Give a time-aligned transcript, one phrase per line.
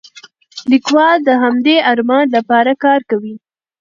[0.71, 3.35] لیکوال د همدې ارمان لپاره کار کوي.